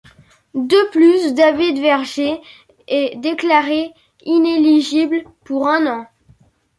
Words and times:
De 0.55 0.89
plus, 0.89 1.35
David 1.35 1.77
Vergé 1.79 2.41
est 2.87 3.19
déclaré 3.19 3.91
inéligible 4.25 5.23
pour 5.45 5.67
un 5.67 5.85
an. 5.85 6.07